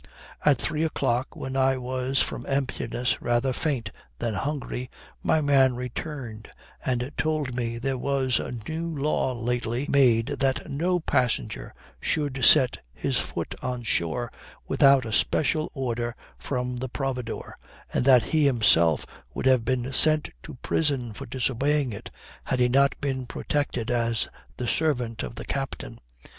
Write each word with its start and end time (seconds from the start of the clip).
At 0.43 0.59
three 0.59 0.81
o'clock, 0.83 1.35
when 1.35 1.55
I 1.55 1.77
was 1.77 2.23
from 2.23 2.43
emptiness, 2.47 3.21
rather 3.21 3.53
faint 3.53 3.91
than 4.17 4.33
hungry, 4.33 4.89
my 5.21 5.41
man 5.41 5.75
returned, 5.75 6.49
and 6.83 7.11
told 7.17 7.53
me 7.53 7.77
there 7.77 7.99
was 7.99 8.39
a 8.39 8.51
new 8.67 8.87
law 8.97 9.31
lately 9.33 9.85
made 9.87 10.29
that 10.39 10.71
no 10.71 10.99
passenger 10.99 11.75
should 11.99 12.43
set 12.43 12.79
his 12.95 13.19
foot 13.19 13.53
on 13.61 13.83
shore 13.83 14.31
without 14.67 15.05
a 15.05 15.13
special 15.13 15.69
order 15.75 16.15
from 16.39 16.77
the 16.77 16.89
providore, 16.89 17.53
and 17.93 18.03
that 18.03 18.23
he 18.23 18.43
himself 18.47 19.05
would 19.35 19.45
have 19.45 19.63
been 19.63 19.93
sent 19.93 20.31
to 20.41 20.55
prison 20.63 21.13
for 21.13 21.27
disobeying 21.27 21.93
it, 21.93 22.09
had 22.45 22.59
he 22.59 22.67
not 22.67 22.99
been 23.01 23.27
protected 23.27 23.91
as 23.91 24.29
the 24.57 24.67
servant 24.67 25.21
of 25.21 25.35
the 25.35 25.45
captain. 25.45 25.99